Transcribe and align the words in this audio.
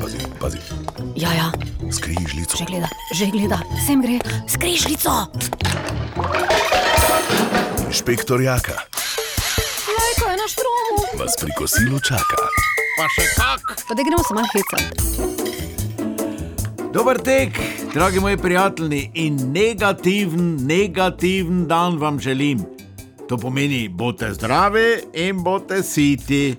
Pazi, 0.00 0.18
pazi, 0.40 0.58
Ja, 1.14 1.30
ja, 1.32 1.48
skrižljico. 1.92 2.56
že 2.58 2.64
gleda, 2.64 2.88
že 3.14 3.26
gleda, 3.26 3.58
sem 3.86 4.02
gre, 4.02 4.18
skrižljico. 4.48 5.10
Inšpektor 7.86 8.40
Jaka 8.40 8.72
Lajko 9.86 10.24
je 10.26 10.36
na 10.36 10.46
štromu. 10.48 10.96
vas 11.14 11.34
pri 11.40 11.50
kosilu 11.54 12.00
čaka. 12.00 12.36
Pa 12.98 13.06
še 13.08 13.24
kak. 13.36 13.62
Pa 13.88 13.94
da 13.94 14.02
gremo 14.02 14.22
samo 14.24 14.42
hecati. 14.42 14.90
Dober 16.92 17.18
tek, 17.18 17.60
dragi 17.94 18.20
moji 18.20 18.36
prijatelji, 18.36 19.10
in 19.14 19.36
negativen, 19.52 20.56
negativen 20.66 21.66
dan 21.66 21.98
vam 21.98 22.18
želim. 22.20 22.64
To 23.28 23.36
pomeni, 23.36 23.88
bote 23.88 24.34
zdravi 24.34 24.98
in 25.14 25.42
bote 25.42 25.82
siti. 25.82 26.56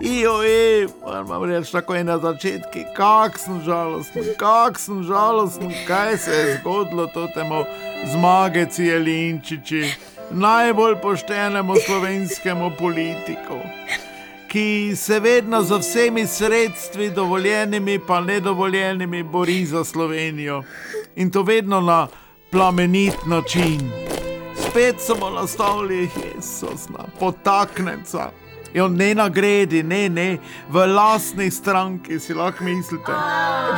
Ijo, 0.00 0.42
e, 0.42 0.86
moram 1.26 1.44
reči 1.44 1.72
tako 1.72 1.94
je 1.94 2.04
na 2.04 2.18
začetku, 2.18 2.78
kak 2.96 3.38
sem 3.38 3.60
žalosten, 3.64 4.24
kak 4.38 4.78
sem 4.78 5.02
žalosten, 5.02 5.72
kaj 5.86 6.18
se 6.18 6.30
je 6.30 6.58
zgodilo 6.60 7.06
to 7.14 7.28
temu 7.34 7.64
zmageci 8.12 8.84
Jelinčiči, 8.84 9.94
najbolj 10.30 10.96
poštenemu 11.02 11.74
slovenskemu 11.86 12.70
politiku 12.78 13.60
ki 14.56 14.96
se 14.96 15.20
vedno 15.20 15.62
z 15.62 15.78
vsemi 15.78 16.26
sredstvi, 16.26 17.10
dovoljenimi 17.10 17.98
pa 18.06 18.20
nedovoljenimi, 18.20 19.22
bori 19.22 19.66
za 19.66 19.84
Slovenijo 19.84 20.62
in 21.16 21.30
to 21.30 21.42
vedno 21.42 21.80
na 21.80 22.08
plamenit 22.50 23.16
način. 23.26 23.90
Spet 24.56 24.96
smo 24.98 25.30
nastavili 25.30 25.98
Jezus 25.98 26.88
na 26.88 27.04
potaknenca. 27.20 28.30
Jo 28.76 28.88
ne 28.88 29.14
nagradi, 29.14 29.82
ne, 29.82 30.08
ne, 30.08 30.38
v 30.68 30.86
lastni 30.86 31.50
stranki 31.50 32.20
si 32.20 32.34
lahko 32.34 32.64
mislite. 32.64 33.12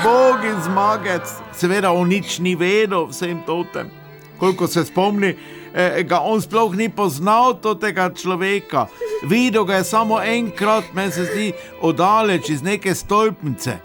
Bog 0.03 0.43
in 0.43 0.59
zmagec, 0.65 1.23
seveda 1.55 1.93
o 1.95 2.03
nič 2.05 2.41
ni 2.43 2.57
vedel, 2.59 3.07
vsem 3.07 3.39
totem. 3.47 3.93
Koliko 4.39 4.67
se 4.67 4.83
spomni, 4.85 5.37
eh, 5.75 6.03
ga 6.03 6.19
on 6.21 6.43
sploh 6.43 6.75
ni 6.75 6.89
poznal 6.89 7.55
tega 7.81 8.11
človeka. 8.11 8.89
Videl 9.23 9.65
ga 9.65 9.77
je 9.79 9.85
samo 9.85 10.19
enkrat, 10.19 10.91
meni 10.95 11.13
se 11.13 11.25
zdi, 11.25 11.53
oddaleč 11.81 12.51
iz 12.51 12.63
neke 12.63 12.95
stolpnice. 12.95 13.79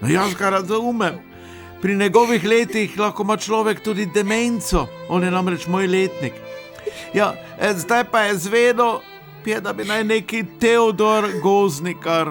No, 0.00 0.08
jaz 0.08 0.34
ga 0.34 0.50
razumem. 0.50 1.16
Pri 1.80 1.96
njegovih 1.96 2.44
letih 2.44 2.98
lahko 2.98 3.22
ima 3.22 3.36
človek 3.36 3.80
tudi 3.80 4.06
demenco, 4.06 4.86
on 5.08 5.24
je 5.24 5.30
namreč 5.30 5.66
moj 5.66 5.86
letnik. 5.86 6.32
Ja, 7.14 7.32
eh, 7.60 7.72
zdaj 7.74 8.04
pa 8.04 8.20
je 8.20 8.36
zvedel, 8.36 9.00
je, 9.46 9.60
da 9.60 9.72
bi 9.72 9.84
naj 9.84 10.04
neki 10.04 10.44
Teodor 10.60 11.24
Goznikar, 11.42 12.30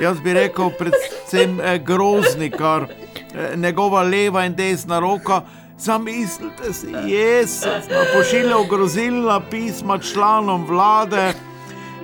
jaz 0.00 0.20
bi 0.20 0.32
rekel, 0.32 0.70
predvsem 0.78 1.60
eh, 1.60 1.78
Groznikar, 1.78 2.86
eh, 3.34 3.56
njegova 3.56 4.02
leva 4.02 4.44
in 4.44 4.54
desna 4.54 4.98
roka. 4.98 5.42
Zamislite 5.78 6.72
si, 6.72 6.86
Jezus, 7.06 7.88
da 7.88 8.04
pošiljal 8.14 8.64
grozilna 8.70 9.40
pisma 9.50 9.98
članom 9.98 10.66
vlade 10.66 11.32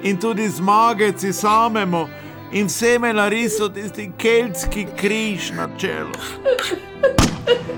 in 0.03 0.17
tudi 0.17 0.49
zmageci 0.49 1.33
samemu, 1.33 2.07
in 2.53 2.67
vsem 2.67 3.05
je 3.05 3.15
narisal 3.15 3.69
tisti 3.69 4.11
keltski 4.19 4.87
križ 4.97 5.51
na 5.51 5.69
čelu. 5.79 6.13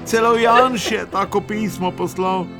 Celo 0.04 0.36
Janš 0.36 0.90
je 0.92 1.06
tako 1.10 1.40
pismo 1.40 1.90
poslal. 1.90 2.59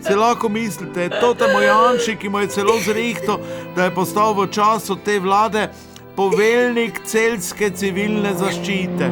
Se 0.00 0.16
lahko 0.16 0.48
mislite, 0.48 1.08
to 1.08 1.34
je 1.44 1.52
moj 1.52 1.64
Janši, 1.64 2.16
ki 2.16 2.28
mu 2.28 2.38
je 2.38 2.46
celo 2.46 2.78
zrihto, 2.84 3.40
da 3.76 3.84
je 3.84 3.94
postal 3.94 4.34
v 4.34 4.46
času 4.50 4.96
te 5.04 5.18
vlade 5.20 5.68
poveljnik 6.16 7.00
celske 7.04 7.70
civilne 7.70 8.34
zaščite. 8.34 9.10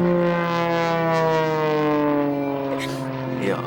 Ja. 3.47 3.61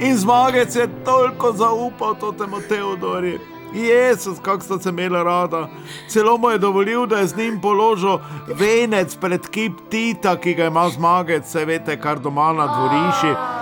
In 0.00 0.16
zmagec 0.16 0.76
je 0.76 0.88
toliko 1.04 1.52
zaupal 1.52 2.14
temu 2.38 2.60
Teodorju. 2.68 3.40
Jezus, 3.74 4.38
kako 4.42 4.64
sta 4.64 4.78
se 4.78 4.88
imela 4.88 5.22
rada. 5.22 5.68
Celo 6.08 6.38
mu 6.38 6.50
je 6.50 6.58
dovolil, 6.58 7.06
da 7.06 7.18
je 7.18 7.26
z 7.26 7.36
njim 7.36 7.60
položil 7.60 8.18
venec 8.46 9.16
pred 9.16 9.48
kip 9.50 9.72
Tita, 9.90 10.36
ki 10.36 10.54
ga 10.54 10.70
ima 10.70 10.88
zmagec, 10.88 11.46
se 11.50 11.64
veste, 11.64 12.00
kar 12.00 12.18
doma 12.18 12.52
na 12.52 12.66
dvorišči. 12.66 13.53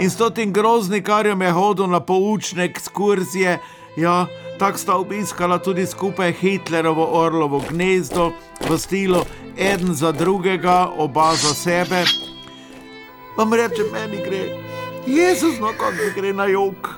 In 0.00 0.10
s 0.10 0.16
tem 0.34 0.52
groznikarjem 0.52 1.42
je 1.42 1.50
hodil 1.52 1.86
na 1.86 2.00
poučne 2.00 2.64
ekskurzije. 2.64 3.58
Ja, 3.96 4.26
tako 4.58 4.78
sta 4.78 4.96
obiskala 4.96 5.58
tudi 5.58 5.86
skupaj 5.86 6.32
Hitlerovo 6.32 7.04
orlovo 7.04 7.60
gnezdo 7.68 8.32
v 8.68 8.78
stilu 8.78 9.20
en 9.56 9.94
za 9.94 10.12
drugega, 10.12 10.88
oba 10.96 11.34
za 11.36 11.54
sebe. 11.54 12.04
Vam 13.36 13.52
reče, 13.54 13.84
meni 13.92 14.24
gre. 14.24 14.56
Jezus, 15.06 15.60
no 15.60 15.72
kako 15.76 16.16
gre 16.16 16.32
na 16.32 16.46
jug. 16.46 16.88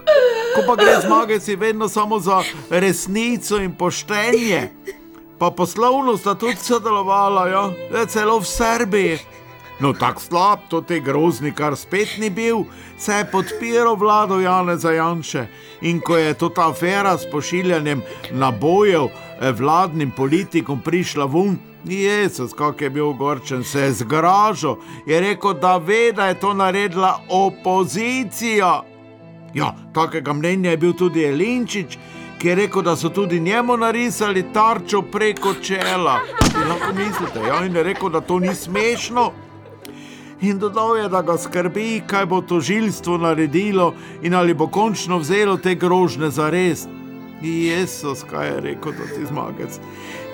Ko 0.55 0.63
pa 0.67 0.77
gre 0.77 1.01
zmagati, 1.07 1.57
vedno 1.57 1.89
samo 1.89 2.21
za 2.21 2.43
resnico 2.71 3.59
in 3.59 3.75
poštenje. 3.75 4.69
Pa 5.39 5.51
poslovno 5.51 6.17
sta 6.17 6.35
tudi 6.35 6.57
sodelovala, 6.57 7.49
ja? 7.49 7.71
Ja, 7.95 8.07
celo 8.07 8.39
v 8.39 8.47
Srbiji. 8.47 9.19
No, 9.83 9.93
tako 9.93 10.21
slab 10.21 10.59
to 10.69 10.81
te 10.81 11.01
grozni, 11.01 11.51
kar 11.53 11.75
spet 11.77 12.15
ni 12.19 12.31
bil, 12.31 12.61
se 12.99 13.13
je 13.13 13.25
podpiral 13.31 13.97
vlado 13.99 14.39
Janeza 14.41 14.93
Janše. 14.93 15.47
In 15.81 16.01
ko 16.01 16.17
je 16.17 16.35
to 16.35 16.49
ta 16.49 16.69
afera 16.71 17.17
s 17.19 17.27
pošiljanjem 17.31 18.03
nabojev 18.31 19.09
eh, 19.11 19.51
vladnim 19.53 20.11
politikom 20.11 20.81
prišla 20.81 21.27
ven, 21.27 21.59
Jezus, 21.85 22.53
kako 22.55 22.85
je 22.85 22.91
bil 22.91 23.09
ogorčen, 23.09 23.65
se 23.65 23.81
je 23.81 23.93
zgražal, 23.93 24.77
je 25.07 25.21
rekel, 25.21 25.55
da 25.55 25.77
ve, 25.77 26.13
da 26.13 26.27
je 26.27 26.41
to 26.41 26.55
naredila 26.55 27.19
opozicija. 27.29 28.83
Ja, 29.55 29.75
takega 29.95 30.33
mnenja 30.33 30.71
je 30.71 30.77
bil 30.77 30.93
tudi 30.93 31.25
Elinčič, 31.25 31.99
ki 32.39 32.49
je 32.49 32.55
rekel, 32.55 32.83
da 32.83 32.97
so 32.97 33.09
tudi 33.09 33.41
njemu 33.41 33.77
narisali 33.77 34.45
tarčo 34.53 35.03
preko 35.03 35.55
čela. 35.55 36.21
Si 36.47 36.69
lahko 36.69 36.95
mislite, 36.95 37.49
ja, 37.49 37.65
in 37.67 37.77
je 37.77 37.83
rekel, 37.83 38.09
da 38.09 38.21
to 38.21 38.39
ni 38.39 38.55
smešno. 38.55 39.33
In 40.43 40.59
dodal 40.59 40.97
je, 40.97 41.09
da 41.09 41.23
ga 41.23 41.37
skrbi, 41.39 42.03
kaj 42.07 42.27
bo 42.27 42.41
tožilstvo 42.43 43.17
naredilo 43.19 43.93
in 44.23 44.35
ali 44.35 44.55
bo 44.55 44.67
končno 44.67 45.19
vzelo 45.19 45.57
te 45.57 45.75
grožne 45.75 46.31
za 46.31 46.51
res. 46.51 46.87
Jezus, 47.43 48.25
kaj 48.31 48.49
je 48.49 48.61
rekel, 48.61 48.93
da 48.93 49.07
ti 49.15 49.27
zmagec. 49.27 49.79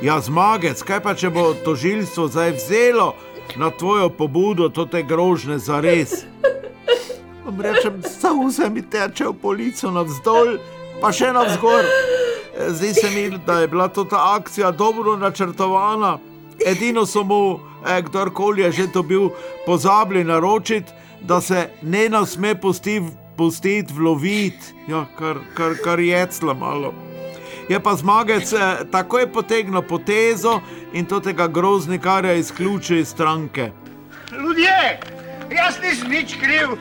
Ja, 0.03 0.21
zmagec, 0.21 0.83
kaj 0.83 1.01
pa 1.05 1.13
če 1.15 1.29
bo 1.31 1.53
tožilstvo 1.65 2.29
zdaj 2.29 2.53
vzelo 2.57 3.13
na 3.57 3.71
tvojo 3.71 4.09
pobudo 4.09 4.69
te 4.69 5.03
grožne 5.03 5.59
za 5.59 5.81
res? 5.81 6.25
Vam 7.45 7.61
rečem, 7.61 8.01
vse 8.47 8.71
mi 8.71 8.83
teče 8.83 9.29
v 9.29 9.37
polico 9.43 9.93
navzdol, 9.93 10.57
pa 11.03 11.13
še 11.13 11.33
navzgor. 11.37 11.85
Zdi 12.69 12.95
se 12.95 13.11
mi, 13.13 13.39
da 13.47 13.61
je 13.61 13.69
bila 13.69 13.89
to 13.89 14.05
ta 14.05 14.35
akcija 14.41 14.71
dobro 14.71 15.17
načrtovana. 15.17 16.17
Edino 16.67 17.07
so 17.07 17.25
mu, 17.25 17.61
eh, 17.87 18.03
kdorkoli 18.03 18.63
je 18.63 18.73
že 18.73 18.93
to 18.93 19.03
bil, 19.03 19.31
pozabili 19.67 20.25
naročiti, 20.25 20.93
da 21.21 21.41
se 21.41 21.71
ne 21.83 22.09
nas 22.09 22.31
sme 22.31 22.55
pustiti 22.55 23.07
pustiti 23.39 23.93
vloviti, 23.95 24.75
ja, 24.89 25.07
kar, 25.19 25.37
kar, 25.55 25.75
kar 25.85 26.01
je 26.01 26.27
celo 26.31 26.55
malo. 26.55 26.95
Je 27.69 27.81
pa 27.81 27.95
zmagec 27.95 28.53
eh, 28.53 28.85
takoj 28.91 29.29
potegnil 29.33 29.83
potezo 29.83 30.61
in 30.93 31.07
to 31.07 31.21
tega 31.21 31.47
groznikarja 31.47 32.35
izključil 32.35 32.99
iz 32.99 33.09
stranke. 33.09 33.71
Ljudje, 34.33 35.01
jaz 35.51 35.79
nisem 35.83 36.11
nič 36.11 36.35
kriv. 36.41 36.75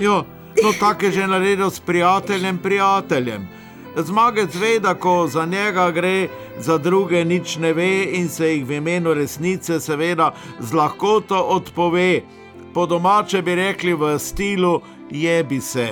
Jo, 0.00 0.24
no, 0.62 0.72
tako 0.80 1.04
je 1.04 1.12
že 1.12 1.26
naredil 1.26 1.70
s 1.70 1.80
prijateljem, 1.80 2.58
prijateljem. 2.58 3.48
Zmagec 3.96 4.54
ve, 4.54 4.78
da 4.80 4.94
ko 4.94 5.26
za 5.28 5.46
njega 5.46 5.90
gre, 5.90 6.28
za 6.58 6.78
druge 6.78 7.24
nič 7.24 7.56
ne 7.56 7.72
ve 7.72 8.04
in 8.12 8.28
se 8.28 8.52
jih 8.52 8.66
v 8.66 8.76
imenu 8.76 9.14
resnice, 9.14 9.80
seveda, 9.80 10.34
z 10.60 10.72
lahkoto 10.72 11.40
odpove. 11.40 12.20
Po 12.74 12.86
domače 12.86 13.42
bi 13.42 13.54
rekli 13.54 13.94
v 13.94 14.18
stilu 14.18 14.80
jebi 15.10 15.60
se. 15.60 15.88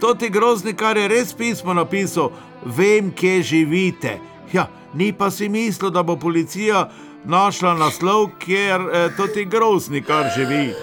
To 0.00 0.14
ti 0.14 0.30
grozni, 0.30 0.72
kar 0.74 0.96
je 0.96 1.08
res 1.08 1.34
pismo 1.34 1.74
napisal, 1.74 2.30
vem, 2.64 3.10
kje 3.10 3.42
živite. 3.42 4.18
Ja, 4.52 4.68
ni 4.94 5.12
pa 5.12 5.30
si 5.30 5.48
mislil, 5.48 5.90
da 5.90 6.02
bo 6.02 6.16
policija 6.16 6.88
našla 7.24 7.74
naslov, 7.74 8.30
kjer 8.38 8.80
eh, 8.80 9.08
to 9.16 9.26
ti 9.26 9.44
grozni, 9.44 10.02
kar 10.02 10.30
živi. 10.36 10.74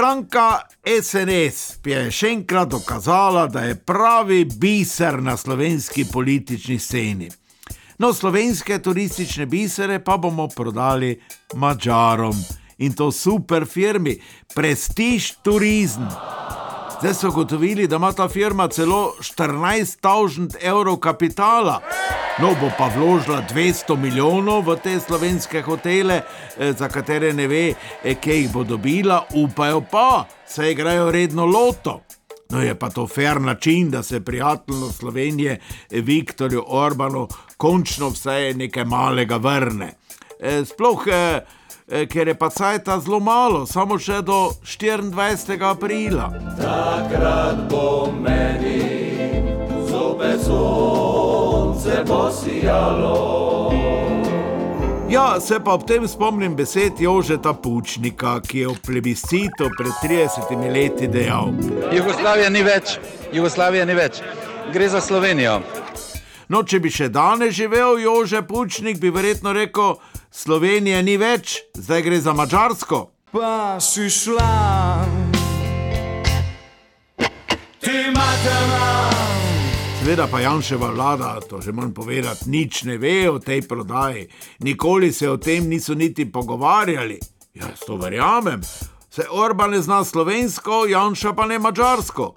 Stranka 0.00 0.62
SNS 1.02 1.84
je 1.84 1.98
še 2.08 2.30
enkrat 2.32 2.70
dokazala, 2.72 3.42
da 3.52 3.66
je 3.66 3.74
pravi 3.76 4.46
biser 4.48 5.18
na 5.20 5.34
slovenski 5.36 6.06
politični 6.08 6.78
sceni. 6.80 7.28
No, 8.00 8.08
slovenske 8.16 8.78
turistične 8.80 9.44
bisere 9.46 9.98
pa 10.00 10.16
bomo 10.16 10.46
prodali 10.48 11.10
Mačarom 11.60 12.32
in 12.78 12.96
to 12.96 13.10
super 13.12 13.66
firmi, 13.68 14.16
prestiž 14.54 15.34
turizem. 15.44 16.08
Zdaj 16.96 17.14
so 17.20 17.34
gotovili, 17.36 17.84
da 17.84 18.00
ima 18.00 18.14
ta 18.16 18.28
firma 18.28 18.70
celo 18.72 19.02
14.000 19.20 20.64
evrov 20.64 20.96
kapitala. 20.96 21.76
No, 22.40 22.54
bo 22.56 22.70
pa 22.78 22.88
vložila 22.88 23.42
200 23.44 23.96
milijonov 24.00 24.64
v 24.64 24.76
te 24.80 24.94
slovenske 25.00 25.60
hotele, 25.62 26.22
eh, 26.56 26.72
za 26.72 26.88
katere 26.88 27.32
ne 27.32 27.46
ve, 27.46 27.74
eh, 28.04 28.14
kje 28.14 28.34
jih 28.34 28.52
bo 28.52 28.64
dobila, 28.64 29.26
upajo 29.34 29.80
pa, 29.80 30.24
saj 30.46 30.70
igrajo 30.72 31.10
redno 31.10 31.44
loto. 31.44 32.00
No, 32.50 32.62
je 32.62 32.74
pa 32.74 32.88
to 32.88 33.06
fair 33.06 33.40
način, 33.40 33.90
da 33.90 34.02
se 34.02 34.24
prijateljno 34.24 34.92
Slovenije 34.92 35.60
eh, 35.90 36.00
Viktorju 36.00 36.64
Orbanu 36.66 37.28
končno 37.56 38.08
vse 38.08 38.54
nekaj 38.56 38.84
malega 38.84 39.36
vrne. 39.36 39.92
Sploh, 40.64 41.04
ker 42.08 42.28
je 42.28 42.34
pa 42.34 42.48
cajta 42.50 43.00
zelo 43.00 43.20
malo, 43.20 43.66
samo 43.66 43.98
še 43.98 44.22
do 44.22 44.50
24. 44.64 45.60
aprila. 45.60 46.32
Takrat 46.56 47.68
bo 47.70 48.08
meni 48.16 48.80
zopet 49.90 50.40
sonce 51.70 52.04
posijalo. 52.06 53.70
Ja, 55.08 55.40
se 55.40 55.60
pa 55.64 55.72
ob 55.72 55.86
tem 55.86 56.08
spomnim 56.08 56.56
besed 56.56 57.00
Jožeta 57.00 57.52
Pučnika, 57.52 58.40
ki 58.40 58.58
je 58.58 58.68
v 58.68 58.76
plebiscitu 58.86 59.70
pred 59.78 59.92
30 60.02 60.72
leti 60.72 61.08
dejal: 61.08 61.50
Jugoslavija 61.92 62.50
ni 62.50 62.62
več, 62.62 62.98
Jugoslavija 63.32 63.84
ni 63.84 63.94
več. 63.94 64.22
Gre 64.72 64.88
za 64.88 65.00
Slovenijo. 65.00 65.60
No, 66.48 66.62
če 66.62 66.78
bi 66.78 66.90
še 66.90 67.08
danes 67.08 67.54
živel 67.54 67.98
Jože 67.98 68.42
Pučnik, 68.42 69.00
bi 69.00 69.10
verjetno 69.10 69.52
rekel: 69.52 69.98
Slovenije 70.30 71.02
ni 71.02 71.16
več, 71.18 71.58
zdaj 71.74 72.02
gre 72.02 72.20
za 72.20 72.32
Mačarsko. 72.32 73.10
Pa 73.32 73.80
si 73.80 74.10
šla, 74.10 75.06
ti 77.82 77.98
matema. 78.14 78.89
Seveda 80.00 80.24
pa 80.32 80.40
Janševa 80.40 80.88
vlada, 80.96 81.40
to 81.44 81.60
že 81.60 81.76
moram 81.76 81.92
povedati, 81.92 82.48
nič 82.48 82.88
ne 82.88 82.96
ve 82.96 83.28
o 83.28 83.36
tej 83.36 83.68
prodaji, 83.68 84.32
nikoli 84.64 85.12
se 85.12 85.28
o 85.28 85.36
tem 85.36 85.68
niso 85.68 85.92
niti 85.94 86.24
pogovarjali. 86.24 87.20
Jaz 87.54 87.84
to 87.84 88.00
verjamem. 88.00 88.64
Se 89.10 89.28
Orban 89.28 89.76
ne 89.76 89.80
zna 89.84 90.00
slovensko, 90.04 90.88
Janša 90.88 91.36
pa 91.36 91.44
ne 91.44 91.58
mačarsko. 91.58 92.32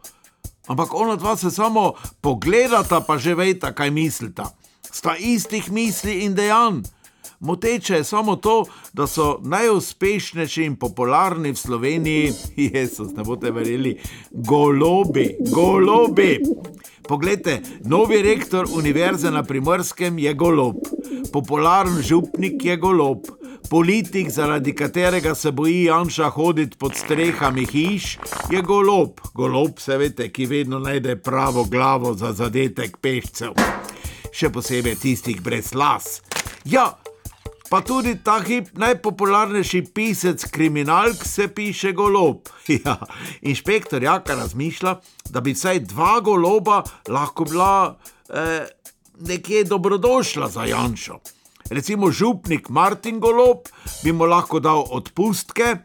Ampak 0.68 0.92
ona 0.92 1.16
dva 1.16 1.38
se 1.40 1.52
samo 1.52 1.94
pogledata, 2.22 3.00
pa 3.00 3.16
že 3.16 3.32
vejta, 3.32 3.72
kaj 3.72 3.96
mislita. 3.96 4.52
Sta 4.84 5.16
istih 5.16 5.72
misli 5.72 6.28
in 6.28 6.36
dejanj. 6.36 6.84
Moteče 7.44 7.96
je 7.96 8.04
samo 8.04 8.36
to, 8.36 8.66
da 8.94 9.08
so 9.08 9.40
najuspešnejši 9.44 10.64
in 10.64 10.76
popularni 10.76 11.52
v 11.52 11.60
Sloveniji, 11.60 12.32
Jezus, 12.72 13.12
ne 13.18 13.24
boste 13.24 13.52
verjeli, 13.52 13.98
golobi, 14.32 15.36
golobi. 15.52 16.40
Poglejte, 17.08 17.60
novi 17.84 18.22
rektor 18.22 18.68
univerze 18.76 19.32
na 19.32 19.44
primorskem 19.44 20.20
je 20.20 20.34
golob, 20.34 20.76
popularen 21.34 22.00
župnik 22.02 22.66
je 22.66 22.78
golob, 22.78 23.28
politik, 23.70 24.30
zaradi 24.30 24.76
katerega 24.76 25.36
se 25.36 25.52
boji 25.52 25.84
Janša 25.84 26.30
hoditi 26.30 26.78
pod 26.78 26.96
strehami 26.96 27.66
hiš, 27.66 28.18
je 28.52 28.62
golob. 28.62 29.20
Golob, 29.34 29.80
se 29.80 29.98
veste, 29.98 30.30
ki 30.32 30.46
vedno 30.46 30.80
najde 30.80 31.16
pravo 31.16 31.64
glavo 31.64 32.14
za 32.14 32.32
zadetek 32.34 32.98
pešcev, 33.02 33.52
še 34.32 34.50
posebej 34.50 34.96
tistih 34.96 35.42
brez 35.42 35.74
las. 35.76 36.22
Ja, 36.66 36.94
Pa 37.74 37.80
tudi 37.82 38.20
ta 38.22 38.36
hip 38.38 38.68
najpopularnejši 38.78 39.80
pisec 39.98 40.44
kriminalk 40.54 41.24
se 41.26 41.48
piše 41.48 41.92
golob. 41.92 42.46
Ja, 42.86 43.00
inšpektor 43.42 44.04
Jaka 44.04 44.36
razmišlja, 44.36 45.00
da 45.30 45.42
bi 45.42 45.56
vsaj 45.58 45.80
dva 45.80 46.20
goloba 46.22 46.84
lahko 47.10 47.48
bila 47.50 47.98
eh, 48.30 48.68
nekje 49.20 49.64
dobrodošla 49.64 50.50
za 50.50 50.66
Janšo. 50.70 51.18
Recimo 51.70 52.12
župnik 52.12 52.70
Martin 52.70 53.20
Golob 53.20 53.66
bi 54.04 54.14
mu 54.14 54.30
lahko 54.30 54.60
dal 54.60 54.86
odpustke, 54.90 55.78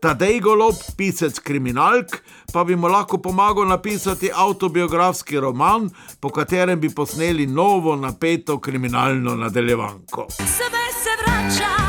Tadej 0.00 0.40
Golob, 0.40 0.80
pisec 0.96 1.38
kriminalk, 1.38 2.22
pa 2.52 2.64
bi 2.64 2.76
mu 2.76 2.88
lahko 2.88 3.18
pomagal 3.18 3.68
napisati 3.68 4.30
autobiografski 4.34 5.40
roman, 5.40 5.90
po 6.20 6.32
katerem 6.32 6.80
bi 6.80 6.88
posneli 6.88 7.46
novo 7.46 7.96
napeto 7.96 8.58
kriminalno 8.60 9.36
nadaljevanko. 9.36 10.26
Sebe 10.32 10.75
se 11.36 11.42
vrača, 11.42 11.85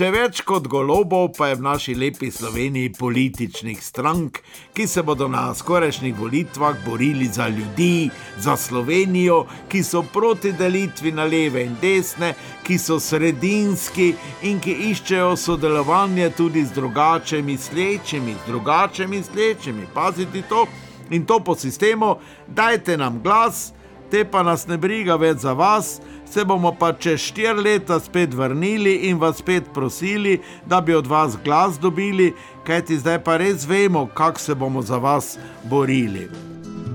še 0.00 0.08
več 0.14 0.38
kot 0.48 0.64
golobov 0.64 1.26
pa 1.36 1.50
je 1.50 1.56
v 1.58 1.64
naši 1.66 1.94
lepi 1.98 2.30
Sloveniji 2.32 2.94
političnih 2.96 3.80
strank, 3.84 4.38
ki 4.72 4.86
se 4.88 5.02
bodo 5.04 5.26
na 5.28 5.42
skorajšnjih 5.52 6.14
volitvah 6.16 6.78
borili 6.86 7.26
za 7.28 7.50
ljudi, 7.52 8.08
za 8.40 8.54
Slovenijo, 8.56 9.42
ki 9.68 9.82
so 9.84 10.00
proti 10.00 10.54
delitvi 10.56 11.12
na 11.12 11.26
leve 11.28 11.66
in 11.68 11.74
desne, 11.82 12.30
ki 12.64 12.78
so 12.80 12.96
sredinski 12.96 14.14
in 14.48 14.62
ki 14.64 14.78
iščejo 14.88 15.34
sodelovanje 15.36 16.30
tudi 16.38 16.64
z 16.64 16.72
drugače 16.78 17.42
mislečimi, 17.44 18.38
z 18.38 18.48
drugače 18.48 19.04
mislečimi. 19.06 19.84
Pazite 19.92 20.46
to 20.48 20.64
in 21.10 21.28
to 21.28 21.42
po 21.44 21.58
sistemu, 21.60 22.14
dajte 22.48 22.96
nam 22.96 23.20
glas, 23.20 23.74
te 24.10 24.24
pa 24.24 24.42
nas 24.42 24.66
ne 24.66 24.76
briga 24.78 25.16
več 25.16 25.44
za 25.44 25.52
vas, 25.52 26.00
se 26.30 26.44
bomo 26.44 26.72
pa 26.78 26.92
čez 26.92 27.20
štiri 27.20 27.62
leta 27.62 28.00
spet 28.00 28.34
vrnili 28.34 28.94
in 29.10 29.18
vas 29.18 29.38
spet 29.38 29.72
prosili, 29.74 30.40
da 30.66 30.80
bi 30.80 30.94
od 30.94 31.06
vas 31.06 31.36
glas 31.44 31.78
dobili, 31.78 32.32
kajti 32.66 32.98
zdaj 32.98 33.24
pa 33.24 33.36
res 33.36 33.66
vemo, 33.66 34.06
kako 34.06 34.40
se 34.40 34.54
bomo 34.54 34.82
za 34.82 34.96
vas 34.96 35.38
borili. 35.64 36.28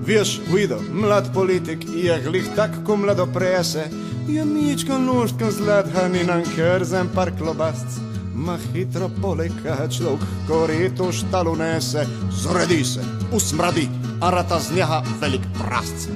Veš, 0.06 0.40
Guido, 0.50 0.78
mlad 0.92 1.32
politik 1.34 1.78
je 1.96 2.20
glih 2.24 2.48
tak, 2.56 2.70
ko 2.86 2.96
mlado 2.96 3.26
prese, 3.26 3.88
je 4.28 4.44
mička 4.44 4.98
nožka 4.98 5.50
zladhani 5.50 6.24
nam 6.24 6.42
krzen 6.54 7.08
par 7.14 7.32
klobasc. 7.38 8.00
Ma 8.34 8.58
hitro 8.72 9.08
poleka 9.22 9.88
človek, 9.90 10.20
koreto 10.48 11.12
štalu 11.12 11.56
nese, 11.56 12.06
zredi 12.30 12.84
se, 12.84 13.00
usmradi, 13.32 13.88
a 14.20 14.30
rata 14.30 14.60
z 14.60 14.76
njega 14.76 15.02
velik 15.20 15.42
prasc. 15.58 16.08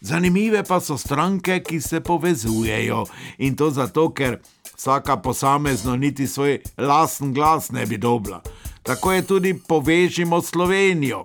Zanimive 0.00 0.62
pa 0.62 0.80
so 0.80 0.98
stranke, 0.98 1.60
ki 1.60 1.80
se 1.80 2.00
povezujejo 2.00 3.04
in 3.38 3.56
to 3.56 3.70
zato, 3.70 4.10
ker 4.14 4.38
vsaka 4.76 5.16
posamezno 5.16 5.96
niti 5.96 6.26
svoj 6.26 6.60
lasten 6.78 7.34
glas 7.34 7.70
ne 7.70 7.86
bi 7.86 7.98
dobila. 7.98 8.42
Tako 8.82 9.12
je 9.12 9.26
tudi 9.26 9.54
povežimo 9.68 10.42
Slovenijo. 10.42 11.24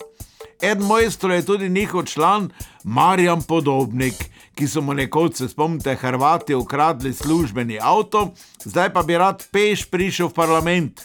Ed 0.62 0.82
mojstro 0.82 1.34
je 1.34 1.46
tudi 1.46 1.70
njihov 1.70 2.06
član 2.06 2.50
Marjan 2.84 3.42
Podobnik, 3.42 4.14
ki 4.56 4.68
so 4.68 4.82
mu 4.82 4.94
nekoč, 4.94 5.36
se 5.36 5.48
spomnite, 5.48 5.96
Hrvati 5.96 6.56
ukradli 6.56 7.14
službeni 7.14 7.80
avto, 7.82 8.34
zdaj 8.64 8.94
pa 8.94 9.04
bi 9.04 9.18
rad 9.18 9.44
peš 9.52 9.86
prišel 9.86 10.28
v 10.28 10.34
parlament. 10.34 11.02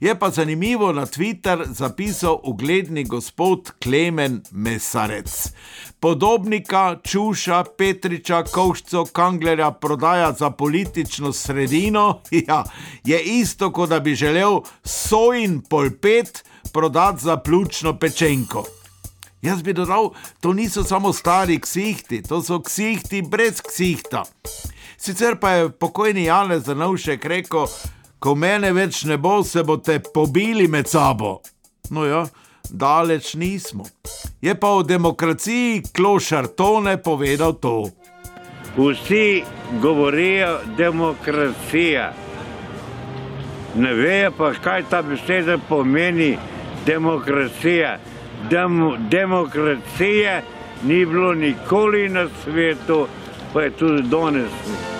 Je 0.00 0.18
pa 0.18 0.30
zanimivo 0.30 0.92
na 0.92 1.06
Twitter 1.06 1.64
zapisal 1.66 2.40
ugledni 2.44 3.04
gospod 3.04 3.72
Klemen 3.82 4.42
Mesarec. 4.50 5.52
Podobnika, 6.00 6.96
Čuša, 7.02 7.64
Petriča, 7.78 8.44
Kovšco, 8.44 9.04
Kanglerja 9.04 9.70
prodaja 9.70 10.32
za 10.32 10.50
politično 10.50 11.32
sredino, 11.32 12.20
ja, 12.48 12.64
je 13.04 13.22
isto, 13.22 13.72
kot 13.72 13.88
da 13.88 14.00
bi 14.00 14.14
želel 14.14 14.60
sojin 14.84 15.60
polpet 15.70 16.44
prodati 16.72 17.22
za 17.22 17.36
pljučno 17.36 17.98
pečenko. 17.98 18.64
Jaz 19.42 19.62
bi 19.62 19.72
dodal, 19.72 20.10
to 20.40 20.52
niso 20.52 20.84
samo 20.84 21.12
stari 21.12 21.60
ksihti, 21.60 22.22
to 22.22 22.42
so 22.42 22.62
ksihti 22.62 23.22
brez 23.22 23.60
ksihta. 23.60 24.24
Sicer 24.96 25.36
pa 25.40 25.50
je 25.50 25.70
pokojni 25.70 26.24
Janez 26.24 26.64
Zanovšek 26.64 27.24
rekel, 27.24 27.66
ko 28.18 28.34
mene 28.34 28.72
več 28.72 29.04
ne 29.04 29.16
bo, 29.16 29.42
se 29.44 29.62
boste 29.62 30.00
pobili 30.14 30.68
med 30.68 30.88
sabo. 30.88 31.38
No 31.90 32.04
ja, 32.04 32.26
daleč 32.70 33.34
nismo. 33.34 33.84
Je 34.42 34.54
pa 34.54 34.68
o 34.68 34.82
demokraciji 34.82 35.82
Klošar 35.96 36.46
Tone 36.46 36.96
povedal 37.02 37.52
to. 37.52 37.90
Vsi 38.76 39.42
govorijo 39.82 40.58
demokracija. 40.76 42.12
Ne 43.76 43.94
vejo 43.94 44.32
pa, 44.38 44.52
kaj 44.52 44.84
ta 44.90 45.02
beseda 45.02 45.58
pomeni 45.68 46.36
demokracija. 46.86 47.98
Dem, 48.50 48.78
demokracije 49.10 50.42
ni 50.82 51.06
bilo 51.06 51.34
nikoli 51.34 52.08
na 52.08 52.28
svetu, 52.44 53.06
pa 53.52 53.62
je 53.62 53.70
tudi 53.70 54.02
danes. 54.02 54.97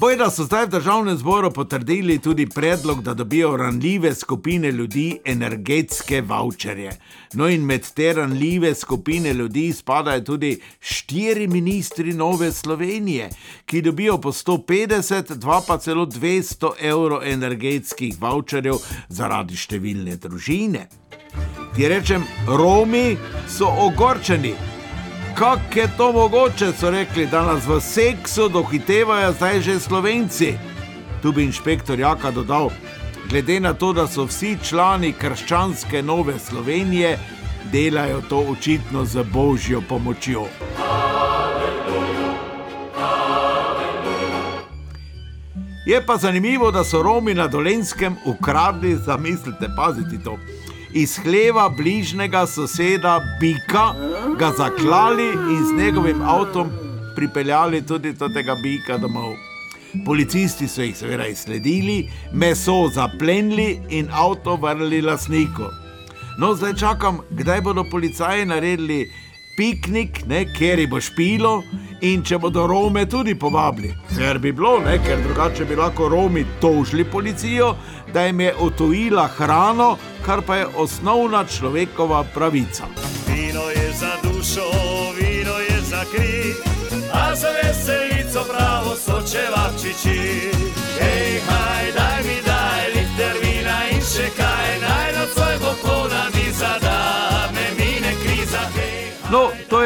Bojda 0.00 0.30
so 0.30 0.44
zdaj 0.44 0.66
v 0.66 0.68
državnem 0.68 1.16
zboru 1.16 1.50
potrdili 1.50 2.18
tudi 2.18 2.46
predlog, 2.46 3.02
da 3.02 3.14
dobijo 3.14 3.56
ranljive 3.56 4.14
skupine 4.14 4.72
ljudi 4.72 5.18
energetske 5.24 6.20
voucherje. 6.20 6.92
No 7.32 7.48
in 7.48 7.64
med 7.64 7.92
te 7.94 8.12
ranljive 8.12 8.74
skupine 8.74 9.32
ljudi 9.32 9.72
spadajo 9.72 10.20
tudi 10.20 10.60
štiri 10.80 11.48
ministri 11.48 12.12
Nove 12.12 12.52
Slovenije, 12.52 13.30
ki 13.66 13.82
dobijo 13.82 14.18
po 14.20 14.32
150, 14.32 15.34
dva 15.34 15.62
pa 15.68 15.78
celo 15.78 16.06
200 16.06 16.70
evrov 16.80 17.24
energetskih 17.24 18.20
voucherjev 18.20 18.76
zaradi 19.08 19.56
številne 19.56 20.16
družine. 20.16 20.88
Ti 21.76 21.88
rečem, 21.88 22.24
Romi 22.46 23.16
so 23.48 23.72
ogorčeni. 23.88 24.75
Kako 25.38 25.78
je 25.78 25.88
to 25.96 26.12
mogoče, 26.12 26.72
so 26.72 26.90
rekli, 26.90 27.26
da 27.26 27.42
nas 27.42 27.66
v 27.66 27.80
seksu 27.80 28.48
dohitevajo 28.48 29.32
zdaj 29.32 29.60
že 29.60 29.80
Slovenci. 29.80 30.54
Tu 31.22 31.32
bi 31.32 31.44
inšpektor 31.44 32.00
Jaka 32.00 32.30
dodal, 32.30 32.70
glede 33.28 33.60
na 33.60 33.74
to, 33.74 33.92
da 33.92 34.06
so 34.06 34.24
vsi 34.24 34.56
člani 34.64 35.12
krščanske 35.12 36.02
nove 36.02 36.38
Slovenije, 36.38 37.18
delajo 37.72 38.22
to 38.28 38.38
očitno 38.38 39.04
z 39.04 39.24
božjo 39.32 39.82
pomočjo. 39.88 40.46
Je 45.86 46.06
pa 46.06 46.16
zanimivo, 46.16 46.70
da 46.70 46.84
so 46.84 47.02
Romi 47.02 47.34
na 47.34 47.46
Dolenskem 47.46 48.16
ukradli, 48.24 48.96
zamislite, 48.96 49.68
pazite 49.76 50.24
to. 50.24 50.38
Iz 50.92 51.18
hleva 51.18 51.68
bližnjega 51.68 52.46
soseda 52.46 53.20
Bika 53.40 53.94
ga 54.38 54.52
zaklali 54.56 55.32
in 55.32 55.64
z 55.66 55.82
njegovim 55.82 56.22
avtom 56.22 56.70
pripeljali 57.16 57.86
tudi 57.86 58.14
tega 58.14 58.54
Bika 58.62 58.98
domov. 58.98 59.34
Policisti 60.04 60.68
so 60.68 60.82
jih 60.82 60.96
seveda 60.96 61.26
izsledili, 61.26 62.10
meso 62.32 62.90
zaplenili 62.94 63.80
in 63.90 64.08
avto 64.12 64.56
vrnili 64.56 65.00
lasniku. 65.02 65.70
No, 66.38 66.54
zdaj 66.54 66.74
čakam, 66.74 67.18
kdaj 67.30 67.60
bodo 67.60 67.84
policaji 67.90 68.44
naredili 68.46 69.12
piknik, 69.56 70.26
ne, 70.26 70.44
kjer 70.52 70.86
bo 70.90 71.00
špilo 71.00 71.62
in 72.00 72.22
če 72.22 72.38
bodo 72.38 72.66
Rome 72.66 73.06
tudi 73.08 73.34
povabili. 73.34 73.94
Ker 74.16 74.38
bi 74.38 74.52
bilo, 74.52 74.78
ne, 74.84 74.98
ker 75.04 75.22
drugače 75.24 75.64
bi 75.64 75.76
lahko 75.76 76.08
Romi 76.08 76.44
tožili 76.60 77.04
policijo, 77.04 77.74
da 78.12 78.26
jim 78.26 78.40
je 78.40 78.54
otojila 78.60 79.26
hrano, 79.38 79.96
kar 80.26 80.42
pa 80.46 80.56
je 80.56 80.66
osnovna 80.76 81.44
človekova 81.44 82.24
pravica. 82.34 82.84
Vino 83.28 83.70
je 83.70 83.92
za 83.92 84.12
dušo, 84.22 84.68
vino 85.20 85.58
je 85.58 85.80
za 85.90 86.04
kri, 86.12 86.52
a 87.12 87.34
za 87.34 87.48
veselico 87.62 88.44
pravo 88.52 88.96
so 88.96 89.22
čevapčiči. 89.32 90.50
Hej, 91.00 91.40
haj, 91.48 91.92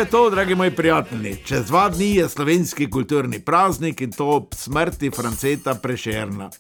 je 0.01 0.07
to, 0.07 0.31
dragi 0.31 0.55
moji 0.55 0.71
prijatelji. 0.71 1.37
Čez 1.45 1.67
dva 1.67 1.89
dni 1.89 2.15
je 2.15 2.29
slovenski 2.29 2.91
kulturni 2.91 3.41
praznik 3.41 4.01
in 4.01 4.13
to 4.13 4.27
ob 4.27 4.55
smrti 4.55 5.11
Franceta 5.11 5.75
Prešerna. 5.75 6.51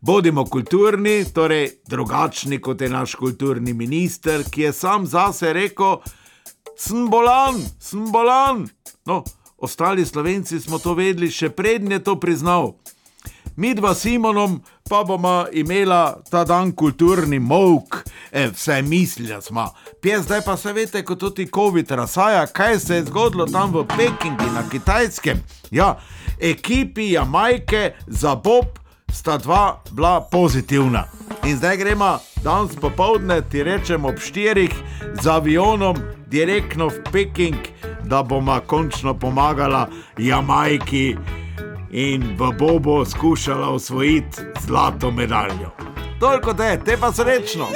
Bodimo 0.00 0.44
kulturni, 0.44 1.24
torej 1.34 1.70
drugačni 1.86 2.58
kot 2.60 2.80
je 2.80 2.88
naš 2.88 3.14
kulturni 3.14 3.72
minister, 3.72 4.42
ki 4.50 4.62
je 4.62 4.72
sam 4.72 5.06
zase 5.06 5.52
rekel: 5.52 5.96
Sem 6.76 7.06
bolan, 7.10 7.62
sem 7.78 8.10
bolan. 8.12 8.66
No, 9.06 9.22
ostali 9.56 10.06
slovenci 10.06 10.60
smo 10.60 10.78
to 10.78 10.94
vedeli, 10.94 11.30
še 11.30 11.50
prednje 11.50 11.98
to 11.98 12.18
priznal. 12.20 12.74
Mi 13.56 13.74
dva 13.74 13.94
s 13.94 14.00
Simonom 14.00 14.60
pa 14.88 15.04
bomo 15.04 15.44
imela 15.52 16.16
ta 16.30 16.44
dan 16.44 16.72
kulturni 16.72 17.38
mok, 17.38 18.02
e, 18.32 18.48
vse 18.50 18.82
mislili 18.82 19.42
smo. 19.42 19.70
Pje 20.00 20.22
zdaj 20.22 20.40
pa 20.44 20.56
se 20.56 20.72
veste, 20.72 21.04
kot 21.04 21.18
tudi 21.18 21.46
COVID 21.54 21.90
razsaja, 21.90 22.46
kaj 22.46 22.78
se 22.78 22.94
je 22.94 23.04
zgodilo 23.04 23.46
tam 23.46 23.72
v 23.74 23.84
Pekingu 23.96 24.50
na 24.54 24.68
Kitajskem. 24.70 25.38
Ja, 25.70 25.98
ekipi 26.40 27.12
Jamajke 27.12 27.94
za 28.06 28.34
Bob 28.34 28.64
sta 29.12 29.38
dva 29.38 29.82
bila 29.90 30.20
pozitivna. 30.20 31.04
In 31.44 31.56
zdaj 31.56 31.76
gremo 31.76 32.18
danes 32.44 32.76
popovdne, 32.80 33.42
ti 33.50 33.62
rečemo 33.62 34.08
ob 34.08 34.18
štirih, 34.18 34.74
z 35.22 35.26
avionom 35.30 35.96
direktno 36.26 36.88
v 36.88 37.02
Peking, 37.12 37.58
da 38.04 38.22
bomo 38.22 38.60
končno 38.66 39.14
pomagala 39.14 39.88
Jamajki 40.18 41.16
in 41.94 42.36
v 42.36 42.52
Bobo 42.58 43.04
skušala 43.04 43.68
osvojiti 43.68 44.42
zlato 44.60 45.10
medaljo. 45.10 45.70
Toliko 46.20 46.54
te, 46.54 46.80
te 46.84 46.96
pa 47.00 47.12
srečno! 47.12 47.68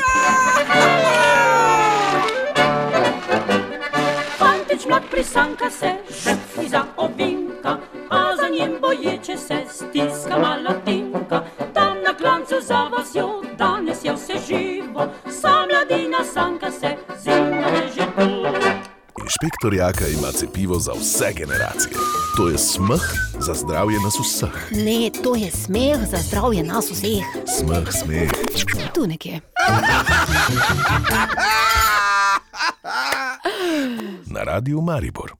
Fantič 4.39 4.87
mlad 4.89 5.03
prisanka 5.11 5.71
se, 5.71 5.95
šepci 6.11 6.69
za 6.69 6.83
ovinka, 6.97 7.77
a 8.11 8.37
za 8.37 8.49
njim 8.49 8.73
boječe 8.81 9.37
se 9.37 9.63
stiska 9.71 10.39
malatinka. 10.39 11.43
Tam 11.75 11.97
na 12.07 12.15
klancu 12.15 12.55
za 12.61 12.79
vasjo, 12.79 13.43
danes 13.59 14.05
je 14.05 14.13
vse 14.13 14.35
živo, 14.49 15.07
sa 15.41 15.67
mladina 15.71 16.25
sanka 16.35 16.71
se, 16.71 16.97
zima 17.25 17.67
je 17.67 17.89
že 17.95 18.07
tu. 18.17 18.29
Inšpektor 19.23 19.75
Jaka 19.75 20.07
ima 20.07 20.33
cepivo 20.33 20.79
za 20.79 20.93
vse 20.93 21.33
generacije. 21.37 21.97
To 22.37 22.49
je 22.49 22.59
smeh 22.59 23.28
za 23.49 23.55
zdravje 23.55 24.01
nas 24.05 24.19
vseh. 24.21 24.73
Ne, 24.73 25.11
to 25.23 25.35
je 25.35 25.51
smeh 25.51 25.99
za 26.11 26.17
zdravje 26.17 26.63
nas 26.63 26.91
vseh. 26.91 27.25
Smeh, 27.59 27.89
smeh. 27.93 28.31
Tu 28.95 29.07
nekje. 29.07 29.41
Na 34.27 34.43
radiju 34.43 34.81
Maribor. 34.81 35.38